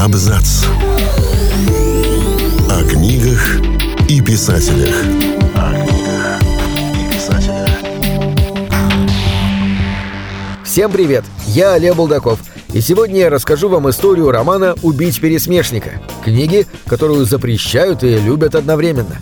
Абзац. 0.00 0.64
О 2.70 2.84
книгах 2.88 3.60
и 4.08 4.22
писателях. 4.22 4.94
О 5.54 5.74
книгах 5.74 6.40
и 6.94 7.14
писателях. 7.14 7.68
Всем 10.64 10.90
привет! 10.90 11.26
Я 11.48 11.74
Олег 11.74 11.96
Булдаков, 11.96 12.40
и 12.72 12.80
сегодня 12.80 13.20
я 13.20 13.28
расскажу 13.28 13.68
вам 13.68 13.90
историю 13.90 14.30
романа 14.30 14.74
«Убить 14.80 15.20
пересмешника», 15.20 16.00
книги, 16.24 16.66
которую 16.86 17.26
запрещают 17.26 18.02
и 18.02 18.18
любят 18.18 18.54
одновременно. 18.54 19.18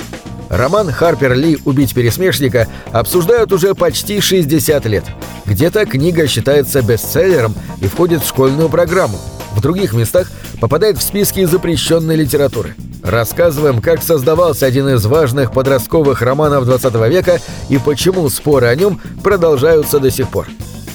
Роман 0.48 0.92
Харпер 0.92 1.34
Ли 1.34 1.58
«Убить 1.64 1.92
пересмешника» 1.92 2.68
обсуждают 2.92 3.52
уже 3.52 3.74
почти 3.74 4.20
60 4.20 4.86
лет. 4.86 5.04
Где-то 5.44 5.86
книга 5.86 6.28
считается 6.28 6.82
бестселлером 6.82 7.56
и 7.80 7.88
входит 7.88 8.22
в 8.22 8.28
школьную 8.28 8.68
программу. 8.68 9.18
В 9.58 9.60
других 9.60 9.92
местах 9.92 10.30
попадает 10.60 10.98
в 10.98 11.02
списки 11.02 11.44
запрещенной 11.44 12.14
литературы. 12.14 12.76
Рассказываем, 13.02 13.80
как 13.80 14.04
создавался 14.04 14.66
один 14.66 14.88
из 14.88 15.04
важных 15.04 15.50
подростковых 15.50 16.22
романов 16.22 16.64
20 16.64 16.94
века 17.10 17.40
и 17.68 17.76
почему 17.78 18.28
споры 18.30 18.68
о 18.68 18.76
нем 18.76 19.00
продолжаются 19.24 19.98
до 19.98 20.12
сих 20.12 20.28
пор. 20.28 20.46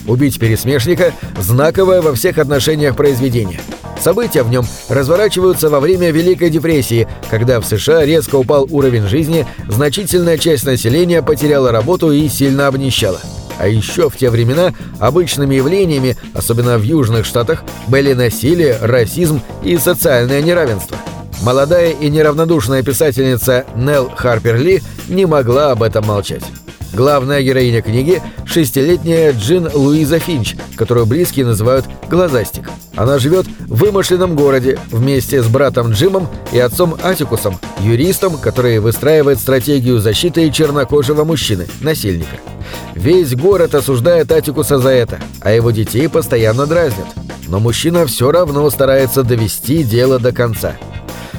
«Убить 0.08 0.40
пересмешника»– 0.40 1.12
знаковое 1.42 2.02
во 2.02 2.14
всех 2.14 2.38
отношениях 2.38 2.96
произведение. 2.96 3.60
События 4.00 4.44
в 4.44 4.50
нем 4.50 4.66
разворачиваются 4.88 5.70
во 5.70 5.82
время 5.82 6.12
Великой 6.12 6.50
депрессии, 6.50 7.06
когда 7.30 7.60
в 7.60 7.66
США 7.66 8.06
резко 8.06 8.36
упал 8.36 8.66
уровень 8.72 9.08
жизни, 9.10 9.46
значительная 9.68 10.38
часть 10.38 10.64
населения 10.64 11.22
потеряла 11.22 11.74
работу 11.74 12.14
и 12.14 12.30
сильно 12.30 12.68
обнищала. 12.68 13.20
А 13.60 13.68
еще 13.68 14.10
в 14.10 14.18
те 14.18 14.30
времена 14.30 14.74
обычными 15.00 15.56
явлениями, 15.56 16.18
особенно 16.34 16.78
в 16.78 16.84
Южных 16.84 17.26
Штатах, 17.26 17.64
были 17.88 18.14
насилие, 18.14 18.78
расизм 18.82 19.42
и 19.64 19.78
социальное 19.78 20.42
неравенство. 20.42 20.98
Молодая 21.42 21.92
и 21.92 22.10
неравнодушная 22.10 22.84
писательница 22.84 23.66
Нелл 23.76 24.10
Харпер 24.16 24.58
Ли 24.58 24.82
не 25.08 25.26
могла 25.26 25.72
об 25.72 25.84
этом 25.84 26.06
молчать. 26.06 26.44
Главная 26.94 27.42
героиня 27.42 27.82
книги– 27.82 28.22
шестилетняя 28.46 29.34
Джин 29.34 29.68
Луиза 29.74 30.20
Финч, 30.20 30.56
которую 30.76 31.08
близкие 31.08 31.44
называют 31.44 31.86
«Глазастик». 32.08 32.70
Она 32.96 33.18
живет 33.18 33.48
в 33.68 33.78
вымышленном 33.78 34.36
городе 34.36 34.78
вместе 34.92 35.42
с 35.42 35.48
братом 35.48 35.92
Джимом 35.92 36.28
и 36.52 36.60
отцом 36.60 36.96
Атикусом, 37.02 37.58
юристом, 37.80 38.38
который 38.38 38.78
выстраивает 38.78 39.40
стратегию 39.40 40.00
защиты 40.00 40.52
чернокожего 40.52 41.24
мужчины, 41.24 41.68
насильника. 41.82 42.38
Весь 42.94 43.34
город 43.36 43.74
осуждает 43.74 44.32
Атикуса 44.32 44.78
за 44.78 44.90
это, 44.90 45.20
а 45.42 45.52
его 45.52 45.72
детей 45.72 46.08
постоянно 46.08 46.68
дразнят. 46.68 47.08
Но 47.48 47.60
мужчина 47.60 48.06
все 48.06 48.32
равно 48.32 48.70
старается 48.70 49.24
довести 49.24 49.84
дело 49.84 50.20
до 50.20 50.32
конца. 50.32 50.76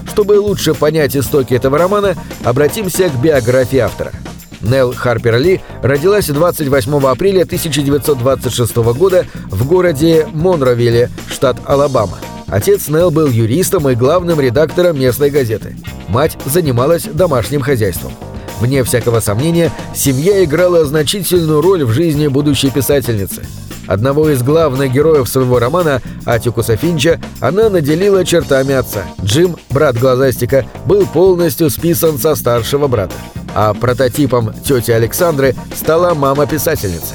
Чтобы 0.06 0.38
лучше 0.38 0.74
понять 0.74 1.16
истоки 1.16 1.54
этого 1.54 1.78
романа, 1.78 2.14
обратимся 2.44 3.08
к 3.08 3.20
биографии 3.20 3.78
автора. 3.78 4.12
Нелл 4.60 4.92
Харпер 4.92 5.38
Ли 5.38 5.60
родилась 5.82 6.26
28 6.26 7.06
апреля 7.06 7.42
1926 7.42 8.76
года 8.76 9.26
в 9.50 9.66
городе 9.66 10.26
Монровилле, 10.32 11.10
штат 11.28 11.58
Алабама. 11.64 12.18
Отец 12.46 12.88
Нелл 12.88 13.10
был 13.10 13.28
юристом 13.28 13.88
и 13.88 13.94
главным 13.94 14.40
редактором 14.40 14.98
местной 14.98 15.30
газеты. 15.30 15.76
Мать 16.08 16.38
занималась 16.46 17.04
домашним 17.04 17.60
хозяйством. 17.60 18.12
Вне 18.60 18.84
всякого 18.84 19.20
сомнения, 19.20 19.72
семья 19.94 20.44
играла 20.44 20.84
значительную 20.84 21.60
роль 21.60 21.84
в 21.84 21.92
жизни 21.92 22.28
будущей 22.28 22.70
писательницы. 22.70 23.44
Одного 23.86 24.30
из 24.30 24.42
главных 24.42 24.92
героев 24.92 25.28
своего 25.28 25.58
романа, 25.58 26.00
Атикуса 26.24 26.76
Финча, 26.76 27.20
она 27.40 27.68
наделила 27.68 28.24
чертами 28.24 28.74
отца. 28.74 29.04
Джим, 29.22 29.56
брат 29.70 29.98
Глазастика, 29.98 30.64
был 30.86 31.06
полностью 31.06 31.70
списан 31.70 32.18
со 32.18 32.34
старшего 32.34 32.86
брата. 32.86 33.14
А 33.54 33.74
прототипом 33.74 34.52
тети 34.64 34.90
Александры 34.90 35.54
стала 35.74 36.14
мама 36.14 36.46
писательницы. 36.46 37.14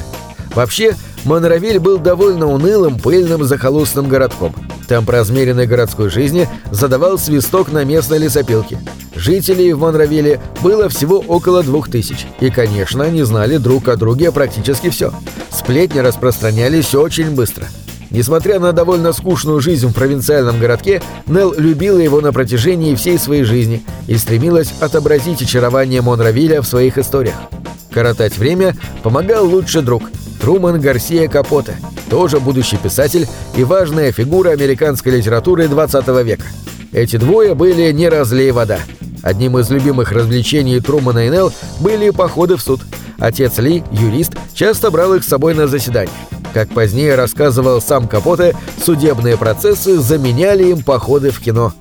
Вообще, 0.55 0.95
Монровиль 1.25 1.79
был 1.79 1.97
довольно 1.97 2.47
унылым, 2.47 2.97
пыльным, 2.99 3.43
захолустным 3.43 4.07
городком. 4.07 4.55
Темп 4.87 5.09
размеренной 5.09 5.67
городской 5.67 6.09
жизни 6.09 6.47
задавал 6.71 7.19
свисток 7.19 7.71
на 7.71 7.83
местной 7.83 8.19
лесопилке. 8.19 8.79
Жителей 9.19 9.73
в 9.73 9.79
Монровиле 9.79 10.39
было 10.63 10.87
всего 10.87 11.19
около 11.19 11.61
двух 11.61 11.89
тысяч, 11.91 12.25
и, 12.39 12.49
конечно, 12.49 13.03
они 13.03 13.23
знали 13.23 13.57
друг 13.57 13.89
о 13.89 13.97
друге 13.97 14.31
практически 14.31 14.89
все. 14.89 15.11
Сплетни 15.51 15.99
распространялись 15.99 16.95
очень 16.95 17.31
быстро. 17.31 17.67
Несмотря 18.11 18.59
на 18.59 18.71
довольно 18.71 19.11
скучную 19.11 19.59
жизнь 19.59 19.87
в 19.87 19.93
провинциальном 19.93 20.57
городке, 20.57 21.01
Нелл 21.27 21.53
любила 21.57 21.97
его 21.97 22.21
на 22.21 22.31
протяжении 22.31 22.95
всей 22.95 23.19
своей 23.19 23.43
жизни 23.43 23.83
и 24.07 24.15
стремилась 24.15 24.73
отобразить 24.79 25.41
очарование 25.41 26.01
Монровиля 26.01 26.61
в 26.61 26.67
своих 26.67 26.97
историях. 26.97 27.35
Коротать 27.91 28.37
время 28.37 28.73
помогал 29.03 29.45
лучший 29.45 29.81
друг– 29.81 30.03
Труман 30.41 30.79
Гарсия 30.79 31.27
Капоте, 31.27 31.75
тоже 32.09 32.39
будущий 32.39 32.77
писатель 32.77 33.27
и 33.57 33.65
важная 33.65 34.13
фигура 34.13 34.51
американской 34.51 35.17
литературы 35.17 35.67
20 35.67 36.07
века. 36.23 36.45
Эти 36.93 37.17
двое 37.17 37.53
были 37.53 37.91
не 37.91 38.07
разлей 38.07 38.51
вода. 38.51 38.79
Одним 39.21 39.57
из 39.57 39.69
любимых 39.69 40.11
развлечений 40.11 40.79
Трумана 40.79 41.27
и 41.27 41.29
Нелл 41.29 41.51
были 41.79 42.09
походы 42.09 42.55
в 42.55 42.61
суд. 42.61 42.81
Отец 43.17 43.57
Ли, 43.57 43.83
юрист, 43.91 44.33
часто 44.53 44.91
брал 44.91 45.13
их 45.13 45.23
с 45.23 45.27
собой 45.27 45.53
на 45.53 45.67
заседание. 45.67 46.13
Как 46.53 46.69
позднее 46.69 47.15
рассказывал 47.15 47.81
сам 47.81 48.07
Капоте, 48.07 48.55
судебные 48.83 49.37
процессы 49.37 49.97
заменяли 49.99 50.65
им 50.65 50.83
походы 50.83 51.31
в 51.31 51.39
кино. 51.39 51.73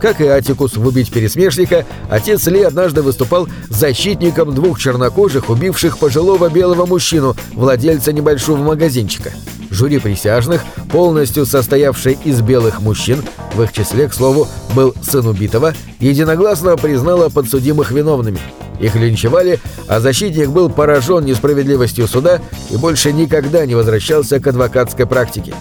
Как 0.00 0.20
и 0.20 0.26
Атикус 0.26 0.76
в 0.76 0.86
«Убить 0.86 1.12
пересмешника», 1.12 1.86
отец 2.10 2.46
Ли 2.46 2.62
однажды 2.62 3.02
выступал 3.02 3.48
защитником 3.68 4.54
двух 4.54 4.78
чернокожих, 4.78 5.50
убивших 5.50 5.98
пожилого 5.98 6.48
белого 6.48 6.86
мужчину, 6.86 7.36
владельца 7.52 8.12
небольшого 8.12 8.58
магазинчика. 8.58 9.32
Жюри 9.74 9.98
присяжных, 9.98 10.62
полностью 10.90 11.44
состоявшее 11.44 12.16
из 12.24 12.40
белых 12.40 12.80
мужчин, 12.80 13.22
в 13.54 13.62
их 13.62 13.72
числе, 13.72 14.08
к 14.08 14.14
слову, 14.14 14.46
был 14.74 14.94
сын 15.02 15.26
убитого, 15.26 15.74
единогласно 15.98 16.76
признало 16.76 17.28
подсудимых 17.28 17.90
виновными. 17.90 18.38
Их 18.80 18.94
линчевали, 18.94 19.60
а 19.88 20.00
защитник 20.00 20.48
был 20.48 20.70
поражен 20.70 21.24
несправедливостью 21.24 22.06
суда 22.06 22.40
и 22.70 22.76
больше 22.76 23.12
никогда 23.12 23.66
не 23.66 23.74
возвращался 23.74 24.40
к 24.40 24.46
адвокатской 24.46 25.06
практике. 25.06 25.54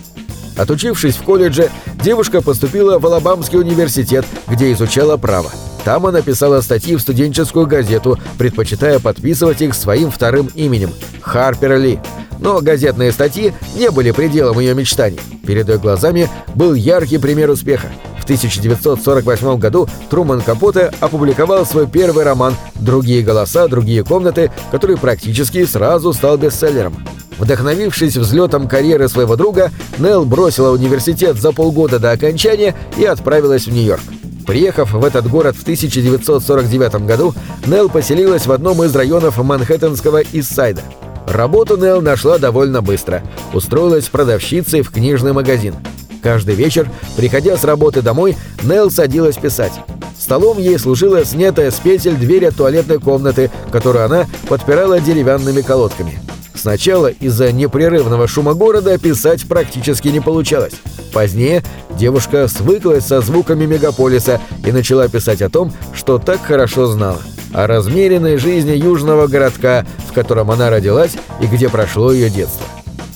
Отучившись 0.56 1.16
в 1.16 1.24
колледже, 1.24 1.72
девушка 1.96 2.42
поступила 2.42 3.00
в 3.00 3.06
Алабамский 3.06 3.60
университет, 3.60 4.26
где 4.48 4.72
изучала 4.74 5.18
право. 5.18 5.50
Там 5.84 6.06
она 6.06 6.22
писала 6.22 6.62
статьи 6.62 6.96
в 6.96 7.02
студенческую 7.02 7.66
газету, 7.66 8.20
предпочитая 8.38 9.00
подписывать 9.00 9.62
их 9.62 9.74
своим 9.74 10.12
вторым 10.12 10.50
именем– 10.56 10.92
Харпер 11.22 11.78
Ли. 11.78 12.00
Но 12.44 12.60
газетные 12.60 13.14
статьи 13.14 13.54
не 13.76 13.90
были 13.90 14.12
пределом 14.12 14.60
ее 14.60 14.76
мечтаний. 14.76 15.20
Перед 15.48 15.70
ее 15.70 15.78
глазами 15.78 16.30
был 16.56 16.74
яркий 16.74 17.18
пример 17.18 17.50
успеха. 17.50 17.88
В 18.20 18.26
1948 18.26 19.58
году 19.58 19.88
Труман 20.10 20.42
Капоте 20.42 20.92
опубликовал 21.00 21.66
свой 21.66 21.88
первый 21.88 22.26
роман 22.26 22.56
«Другие 22.76 23.22
голоса, 23.22 23.68
другие 23.70 24.04
комнаты», 24.04 24.52
который 24.72 24.98
практически 24.98 25.66
сразу 25.66 26.12
стал 26.12 26.38
бестселлером. 26.38 26.96
Вдохновившись 27.38 28.18
взлетом 28.18 28.68
карьеры 28.68 29.08
своего 29.08 29.38
друга, 29.38 29.72
Нелл 29.98 30.26
бросила 30.26 30.72
университет 30.72 31.38
за 31.38 31.54
полгода 31.54 31.98
до 31.98 32.12
окончания 32.12 32.76
и 32.98 33.06
отправилась 33.06 33.68
в 33.68 33.72
Нью-Йорк. 33.72 34.04
Приехав 34.46 34.92
в 34.92 35.04
этот 35.04 35.30
город 35.30 35.56
в 35.56 35.62
1949 35.62 37.06
году, 37.06 37.34
Нелл 37.66 37.90
поселилась 37.90 38.46
в 38.46 38.52
одном 38.52 38.84
из 38.84 38.94
районов 38.96 39.38
Манхэттенского 39.38 40.22
Иссайда. 40.34 40.82
Работу 41.28 41.78
Нелл 41.78 42.02
нашла 42.02 42.38
довольно 42.38 42.82
быстро. 42.82 43.24
Устроилась 43.54 44.10
продавщицей 44.10 44.82
в 44.82 44.92
книжный 44.92 45.34
магазин. 45.34 45.76
Каждый 46.22 46.56
вечер, 46.56 46.90
приходя 47.18 47.58
с 47.58 47.64
работы 47.64 48.02
домой, 48.02 48.38
Нелл 48.64 48.92
садилась 48.92 49.38
писать. 49.38 49.74
Столом 50.18 50.58
ей 50.58 50.80
служила 50.80 51.26
снятая 51.26 51.70
с 51.70 51.76
петель 51.76 52.16
дверь 52.16 52.48
от 52.48 52.56
туалетной 52.56 53.00
комнаты, 53.00 53.52
которую 53.72 54.06
она 54.06 54.26
подпирала 54.48 55.02
деревянными 55.02 55.62
колодками. 55.62 56.20
Сначала 56.56 57.08
из-за 57.08 57.52
непрерывного 57.52 58.28
шума 58.28 58.54
города 58.54 58.98
писать 58.98 59.46
практически 59.48 60.08
не 60.08 60.22
получалось. 60.22 60.74
Позднее 61.14 61.64
девушка 61.98 62.48
свыклась 62.48 63.06
со 63.06 63.22
звуками 63.22 63.66
мегаполиса 63.66 64.40
и 64.66 64.72
начала 64.72 65.10
писать 65.10 65.42
о 65.42 65.50
том, 65.50 65.74
что 65.94 66.20
так 66.20 66.42
хорошо 66.42 66.88
знала. 66.88 67.20
О 67.54 67.68
размеренной 67.68 68.38
жизни 68.38 68.72
южного 68.72 69.28
городка, 69.28 69.86
в 70.10 70.14
котором 70.14 70.50
она 70.50 70.70
родилась 70.70 71.16
и 71.40 71.46
где 71.46 71.70
прошло 71.70 72.12
ее 72.12 72.30
детство. 72.30 72.66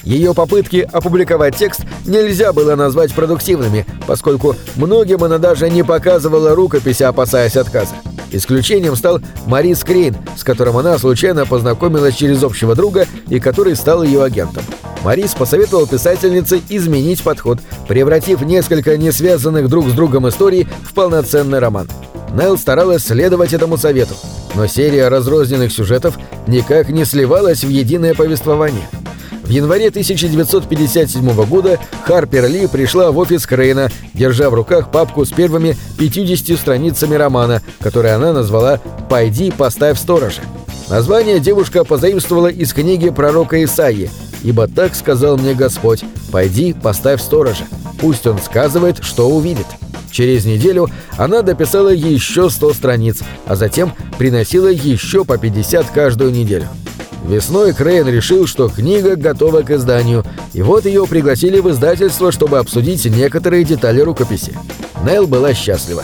Ее 0.03 0.33
попытки 0.33 0.87
опубликовать 0.89 1.57
текст 1.57 1.81
нельзя 2.05 2.53
было 2.53 2.75
назвать 2.75 3.13
продуктивными, 3.13 3.85
поскольку 4.05 4.55
многим 4.75 5.23
она 5.23 5.37
даже 5.37 5.69
не 5.69 5.83
показывала 5.83 6.55
рукописи, 6.55 7.03
опасаясь 7.03 7.57
отказа. 7.57 7.95
Исключением 8.31 8.95
стал 8.95 9.19
Марис 9.47 9.83
Крейн, 9.83 10.15
с 10.37 10.43
которым 10.43 10.77
она 10.77 10.97
случайно 10.97 11.45
познакомилась 11.45 12.15
через 12.15 12.43
общего 12.43 12.75
друга 12.75 13.05
и 13.27 13.39
который 13.39 13.75
стал 13.75 14.03
ее 14.03 14.23
агентом. 14.23 14.63
Марис 15.03 15.33
посоветовал 15.33 15.87
писательнице 15.87 16.61
изменить 16.69 17.23
подход, 17.23 17.59
превратив 17.87 18.41
несколько 18.41 18.97
не 18.97 19.11
связанных 19.11 19.67
друг 19.69 19.89
с 19.89 19.93
другом 19.93 20.27
историй 20.27 20.67
в 20.83 20.93
полноценный 20.93 21.59
роман. 21.59 21.87
Нелл 22.37 22.55
старалась 22.55 23.03
следовать 23.03 23.53
этому 23.53 23.79
совету, 23.79 24.13
но 24.53 24.67
серия 24.67 25.07
разрозненных 25.07 25.71
сюжетов 25.71 26.19
никак 26.45 26.89
не 26.89 27.03
сливалась 27.03 27.63
в 27.63 27.69
единое 27.69 28.13
повествование. 28.13 28.87
В 29.41 29.49
январе 29.49 29.87
1957 29.87 31.45
года 31.45 31.79
Харпер 32.03 32.47
Ли 32.47 32.67
пришла 32.67 33.11
в 33.11 33.17
офис 33.17 33.47
Крейна, 33.47 33.89
держа 34.13 34.51
в 34.51 34.53
руках 34.53 34.91
папку 34.91 35.25
с 35.25 35.29
первыми 35.29 35.75
50 35.97 36.59
страницами 36.59 37.15
романа, 37.15 37.63
который 37.79 38.13
она 38.13 38.33
назвала 38.33 38.79
«Пойди, 39.09 39.49
поставь 39.49 39.97
сторожа». 39.97 40.41
Название 40.89 41.39
девушка 41.39 41.83
позаимствовала 41.83 42.47
из 42.47 42.71
книги 42.71 43.09
пророка 43.09 43.63
Исаии 43.63 44.11
«Ибо 44.43 44.67
так 44.67 44.93
сказал 44.93 45.37
мне 45.37 45.55
Господь, 45.55 46.03
пойди, 46.31 46.73
поставь 46.73 47.19
сторожа, 47.19 47.63
пусть 47.99 48.27
он 48.27 48.37
сказывает, 48.37 49.03
что 49.03 49.27
увидит». 49.27 49.65
Через 50.17 50.45
неделю 50.45 50.89
она 51.15 51.43
дописала 51.43 51.89
еще 51.89 52.49
100 52.49 52.73
страниц, 52.73 53.19
а 53.45 53.55
затем 53.55 53.93
приносила 54.17 54.67
еще 54.67 55.23
по 55.25 55.37
50 55.37 55.91
каждую 55.91 56.31
неделю. 56.31 56.67
Весной 57.27 57.71
Крейн 57.71 58.07
решил, 58.07 58.47
что 58.47 58.67
книга 58.67 59.15
готова 59.15 59.61
к 59.61 59.69
изданию, 59.69 60.25
и 60.53 60.63
вот 60.63 60.87
ее 60.87 61.05
пригласили 61.05 61.59
в 61.59 61.69
издательство, 61.69 62.31
чтобы 62.31 62.57
обсудить 62.57 63.05
некоторые 63.05 63.63
детали 63.63 64.01
рукописи. 64.01 64.57
Нелл 65.05 65.27
была 65.27 65.53
счастлива. 65.53 66.03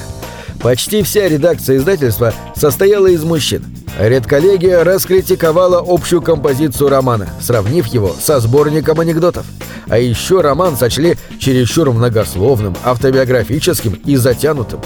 Почти 0.62 1.02
вся 1.02 1.28
редакция 1.28 1.78
издательства 1.78 2.36
состояла 2.56 3.08
из 3.08 3.24
мужчин. 3.24 3.66
Редколлегия 4.00 4.84
раскритиковала 4.84 5.84
общую 5.86 6.22
композицию 6.22 6.90
романа, 6.90 7.30
сравнив 7.40 7.86
его 7.88 8.12
со 8.20 8.40
сборником 8.40 9.00
анекдотов. 9.00 9.46
А 9.88 10.00
еще 10.00 10.42
роман 10.42 10.76
сочли 10.76 11.16
чересчур 11.38 11.92
многословным, 11.92 12.76
автобиографическим 12.84 13.94
и 13.94 14.16
затянутым. 14.16 14.82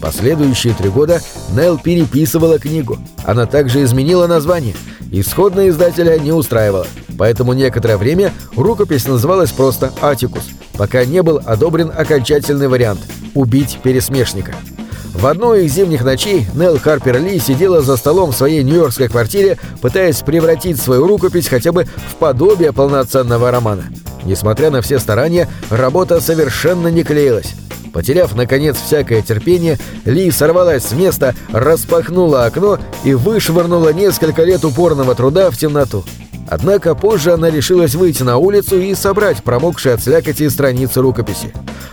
Последующие 0.00 0.74
три 0.74 0.90
года 0.90 1.20
Нелл 1.52 1.78
переписывала 1.78 2.58
книгу. 2.58 2.98
Она 3.24 3.46
также 3.46 3.82
изменила 3.82 4.26
название. 4.26 4.74
Исходное 5.10 5.68
издателя 5.68 6.18
не 6.18 6.32
устраивало, 6.32 6.86
поэтому 7.18 7.52
некоторое 7.54 7.96
время 7.96 8.32
рукопись 8.56 9.06
называлась 9.06 9.50
просто 9.50 9.92
«Атикус», 10.00 10.44
пока 10.78 11.04
не 11.04 11.22
был 11.22 11.40
одобрен 11.44 11.92
окончательный 11.94 12.68
вариант 12.68 13.00
«Убить 13.34 13.78
пересмешника». 13.82 14.54
В 15.14 15.26
одной 15.26 15.66
из 15.66 15.74
зимних 15.74 16.04
ночей 16.04 16.46
Нелл 16.54 16.78
Харпер 16.78 17.20
Ли 17.20 17.38
сидела 17.38 17.82
за 17.82 17.96
столом 17.96 18.32
в 18.32 18.36
своей 18.36 18.62
нью-йоркской 18.64 19.08
квартире, 19.08 19.58
пытаясь 19.80 20.20
превратить 20.20 20.80
свою 20.80 21.06
рукопись 21.06 21.48
хотя 21.48 21.70
бы 21.70 21.84
в 21.84 22.16
подобие 22.16 22.72
полноценного 22.72 23.50
романа. 23.50 23.84
Несмотря 24.24 24.70
на 24.70 24.80
все 24.80 24.98
старания, 24.98 25.48
работа 25.70 26.20
совершенно 26.20 26.88
не 26.88 27.04
клеилась. 27.04 27.54
Потеряв, 27.92 28.34
наконец, 28.34 28.76
всякое 28.76 29.22
терпение, 29.22 29.78
Ли 30.06 30.30
сорвалась 30.30 30.84
с 30.84 30.92
места, 30.92 31.34
распахнула 31.52 32.46
окно 32.46 32.78
и 33.04 33.12
вышвырнула 33.12 33.92
несколько 33.92 34.44
лет 34.44 34.64
упорного 34.64 35.14
труда 35.14 35.50
в 35.50 35.58
темноту. 35.58 36.04
Однако 36.52 36.94
позже 36.94 37.32
она 37.32 37.48
решилась 37.48 37.94
выйти 37.94 38.24
на 38.24 38.36
улицу 38.36 38.78
и 38.78 38.94
собрать 38.94 39.42
промокшие 39.42 39.94
от 39.94 40.02
слякоти 40.02 40.50
страницы 40.50 41.00
рукописи. 41.00 41.50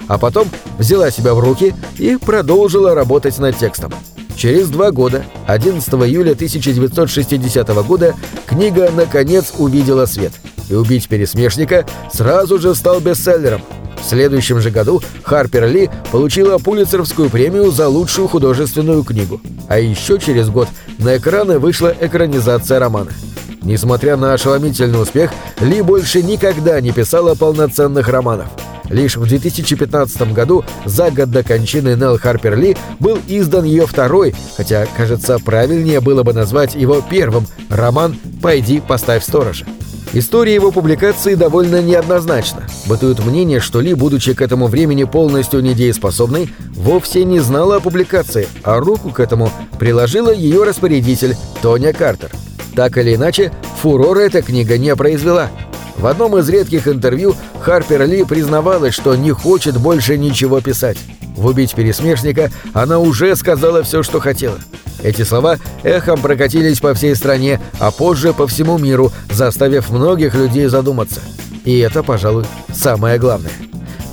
А 0.10 0.18
потом 0.18 0.50
взяла 0.78 1.12
себя 1.12 1.34
в 1.34 1.40
руки 1.40 1.74
и 1.98 2.18
продолжила 2.18 2.94
работать 2.94 3.40
над 3.40 3.58
текстом. 3.58 3.94
Через 4.36 4.68
два 4.68 4.92
года, 4.92 5.24
11 5.48 5.88
июля 5.94 6.34
1960 6.34 7.70
года, 7.86 8.16
книга 8.48 8.92
наконец 8.94 9.54
увидела 9.58 10.06
свет. 10.06 10.34
И 10.70 10.76
«Убить 10.76 11.08
пересмешника» 11.08 11.86
сразу 12.12 12.60
же 12.60 12.76
стал 12.76 13.00
бестселлером. 13.00 13.62
В 14.02 14.10
следующем 14.10 14.60
же 14.60 14.72
году 14.72 15.02
Харпер 15.24 15.68
Ли 15.68 15.90
получила 16.12 16.58
Пулитцеровскую 16.58 17.30
премию 17.30 17.72
за 17.72 17.88
лучшую 17.88 18.28
художественную 18.28 19.06
книгу. 19.06 19.40
А 19.70 19.80
еще 19.80 20.20
через 20.20 20.50
год 20.50 20.68
на 20.98 21.16
экраны 21.16 21.60
вышла 21.60 21.96
экранизация 21.98 22.80
романа. 22.80 23.12
Несмотря 23.62 24.18
на 24.18 24.34
ошеломительный 24.34 25.02
успех, 25.02 25.32
Ли 25.60 25.82
больше 25.82 26.24
никогда 26.24 26.80
не 26.82 26.92
писала 26.92 27.36
полноценных 27.36 28.08
романов. 28.08 28.48
Лишь 28.90 29.18
в 29.18 29.28
2015 29.28 30.34
году, 30.34 30.64
за 30.86 31.12
год 31.12 31.30
до 31.30 31.44
кончины 31.44 31.96
Нелл 31.96 32.18
Харпер 32.18 32.58
Ли, 32.58 32.76
был 33.00 33.20
издан 33.28 33.64
ее 33.64 33.86
второй, 33.86 34.34
хотя, 34.58 34.88
кажется, 34.98 35.38
правильнее 35.40 36.02
было 36.02 36.24
бы 36.24 36.34
назвать 36.34 36.74
его 36.74 37.04
первым, 37.08 37.46
роман 37.70 38.18
«Пойди, 38.42 38.82
поставь 38.82 39.24
сторожа». 39.24 39.66
История 40.12 40.56
его 40.56 40.72
публикации 40.72 41.36
довольно 41.36 41.84
неоднозначна. 41.84 42.64
Бытует 42.88 43.24
мнение, 43.24 43.60
что 43.60 43.80
Ли, 43.80 43.94
будучи 43.94 44.34
к 44.34 44.42
этому 44.42 44.66
времени 44.66 45.04
полностью 45.04 45.62
недееспособной, 45.62 46.52
вовсе 46.72 47.26
не 47.26 47.40
знала 47.40 47.76
о 47.76 47.80
публикации, 47.80 48.48
а 48.64 48.80
руку 48.80 49.12
к 49.12 49.20
этому 49.20 49.52
приложила 49.78 50.34
ее 50.34 50.64
распорядитель 50.64 51.36
Тоня 51.62 51.94
Картер. 51.94 52.32
Так 52.80 52.98
или 52.98 53.16
иначе, 53.16 53.52
фурора 53.82 54.22
эта 54.22 54.42
книга 54.42 54.78
не 54.78 54.96
произвела. 54.96 55.50
В 55.98 56.08
одном 56.08 56.38
из 56.38 56.48
редких 56.48 56.88
интервью 56.88 57.36
Харпер 57.60 58.08
Ли 58.08 58.24
признавалась, 58.24 58.94
что 58.94 59.16
не 59.16 59.32
хочет 59.32 59.76
больше 59.76 60.18
ничего 60.18 60.62
писать. 60.62 60.98
В 61.36 61.48
«Убить 61.48 61.76
пересмешника» 61.76 62.50
она 62.72 63.00
уже 63.00 63.36
сказала 63.36 63.84
все, 63.84 64.02
что 64.02 64.22
хотела. 64.22 64.60
Эти 65.04 65.24
слова 65.24 65.58
эхом 65.84 66.22
прокатились 66.22 66.80
по 66.80 66.94
всей 66.94 67.18
стране, 67.18 67.60
а 67.80 67.92
позже 67.92 68.32
по 68.32 68.48
всему 68.48 68.78
миру, 68.78 69.12
заставив 69.30 69.90
многих 69.90 70.34
людей 70.34 70.68
задуматься. 70.68 71.20
И 71.66 71.80
это, 71.80 72.02
пожалуй, 72.02 72.46
самое 72.74 73.20
главное. 73.20 73.52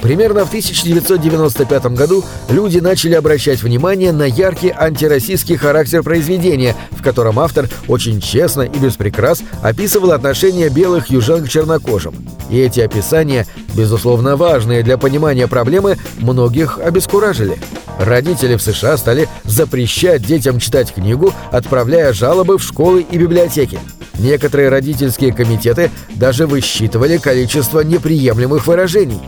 Примерно 0.06 0.44
в 0.44 0.48
1995 0.50 1.86
году 1.86 2.24
люди 2.48 2.78
начали 2.78 3.14
обращать 3.14 3.60
внимание 3.64 4.12
на 4.12 4.22
яркий 4.22 4.70
антироссийский 4.70 5.56
характер 5.56 6.04
произведения, 6.04 6.76
в 6.92 7.02
котором 7.02 7.40
автор 7.40 7.68
очень 7.88 8.20
честно 8.20 8.62
и 8.62 8.78
без 8.78 8.94
прикрас 8.94 9.42
описывал 9.64 10.12
отношения 10.12 10.68
белых 10.68 11.10
южан 11.10 11.44
к 11.44 11.48
чернокожим. 11.48 12.14
И 12.50 12.56
эти 12.56 12.78
описания, 12.78 13.48
безусловно 13.74 14.36
важные 14.36 14.84
для 14.84 14.96
понимания 14.96 15.48
проблемы, 15.48 15.98
многих 16.18 16.78
обескуражили. 16.78 17.58
Родители 17.98 18.54
в 18.54 18.62
США 18.62 18.96
стали 18.98 19.28
запрещать 19.42 20.24
детям 20.24 20.60
читать 20.60 20.94
книгу, 20.94 21.34
отправляя 21.50 22.12
жалобы 22.12 22.58
в 22.58 22.62
школы 22.62 23.04
и 23.10 23.18
библиотеки. 23.18 23.80
Некоторые 24.20 24.68
родительские 24.68 25.32
комитеты 25.32 25.90
даже 26.14 26.46
высчитывали 26.46 27.16
количество 27.16 27.80
неприемлемых 27.80 28.68
выражений. 28.68 29.20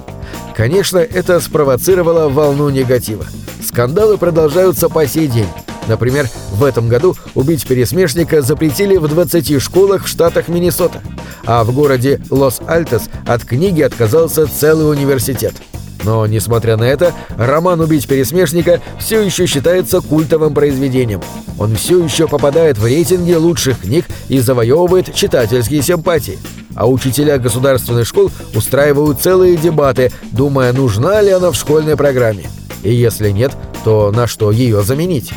Конечно, 0.57 0.99
это 0.99 1.41
спровоцировало 1.41 2.29
волну 2.29 2.69
негатива. 2.71 3.25
Скандалы 3.65 4.19
продолжаются 4.19 4.89
по 4.89 5.07
сей 5.07 5.29
день. 5.29 5.49
Например, 5.87 6.29
в 6.53 6.65
этом 6.65 6.89
году 6.89 7.17
убить 7.35 7.67
пересмешника 7.67 8.43
запретили 8.43 8.97
в 8.97 9.09
20 9.09 9.61
школах 9.63 10.05
в 10.05 10.09
штатах 10.09 10.49
Миннесота, 10.49 11.03
а 11.47 11.65
в 11.65 11.73
городе 11.73 12.21
Лос-Альтос 12.29 13.09
от 13.27 13.45
книги 13.45 13.81
отказался 13.83 14.47
целый 14.47 14.91
университет. 14.91 15.55
Но, 16.05 16.27
несмотря 16.27 16.77
на 16.77 16.85
это, 16.85 17.13
роман 17.37 17.81
«Убить 17.81 18.07
пересмешника» 18.07 18.81
все 18.99 19.21
еще 19.21 19.47
считается 19.47 20.01
культовым 20.01 20.55
произведением. 20.55 21.21
Он 21.59 21.75
все 21.75 22.03
еще 22.03 22.29
попадает 22.29 22.79
в 22.79 22.85
рейтинги 22.85 23.33
лучших 23.33 23.81
книг 23.81 24.07
и 24.29 24.39
завоевывает 24.39 25.13
читательские 25.15 25.83
симпатии. 25.83 26.39
А 26.75 26.89
учителя 26.89 27.39
государственных 27.39 28.07
школ 28.07 28.31
устраивают 28.55 29.21
целые 29.21 29.57
дебаты, 29.57 30.13
думая, 30.31 30.73
нужна 30.73 31.21
ли 31.21 31.31
она 31.31 31.51
в 31.51 31.57
школьной 31.57 31.97
программе. 31.97 32.45
И 32.85 32.95
если 32.95 33.31
нет, 33.31 33.53
то 33.85 34.13
на 34.13 34.29
что 34.29 34.53
ее 34.53 34.83
заменить? 34.83 35.33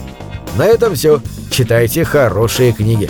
На 0.58 0.66
этом 0.68 0.96
все. 0.96 1.22
Читайте 1.50 2.04
хорошие 2.04 2.72
книги. 2.74 3.10